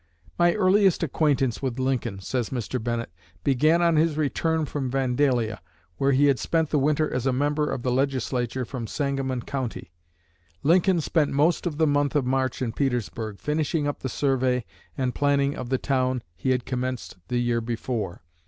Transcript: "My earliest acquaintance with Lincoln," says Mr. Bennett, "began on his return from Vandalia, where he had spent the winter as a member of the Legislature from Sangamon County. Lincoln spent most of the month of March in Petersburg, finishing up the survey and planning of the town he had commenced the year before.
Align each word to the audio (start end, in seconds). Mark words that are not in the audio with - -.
"My 0.39 0.55
earliest 0.55 1.03
acquaintance 1.03 1.61
with 1.61 1.77
Lincoln," 1.77 2.21
says 2.21 2.49
Mr. 2.49 2.83
Bennett, 2.83 3.11
"began 3.43 3.83
on 3.83 3.97
his 3.97 4.17
return 4.17 4.65
from 4.65 4.89
Vandalia, 4.89 5.61
where 5.97 6.11
he 6.11 6.25
had 6.25 6.39
spent 6.39 6.71
the 6.71 6.79
winter 6.79 7.13
as 7.13 7.27
a 7.27 7.31
member 7.31 7.69
of 7.69 7.83
the 7.83 7.91
Legislature 7.91 8.65
from 8.65 8.87
Sangamon 8.87 9.43
County. 9.43 9.91
Lincoln 10.63 11.01
spent 11.01 11.29
most 11.33 11.67
of 11.67 11.77
the 11.77 11.85
month 11.85 12.15
of 12.15 12.25
March 12.25 12.63
in 12.63 12.71
Petersburg, 12.73 13.39
finishing 13.39 13.87
up 13.87 13.99
the 13.99 14.09
survey 14.09 14.65
and 14.97 15.13
planning 15.13 15.55
of 15.55 15.69
the 15.69 15.77
town 15.77 16.23
he 16.35 16.49
had 16.49 16.65
commenced 16.65 17.17
the 17.27 17.37
year 17.39 17.61
before. 17.61 18.23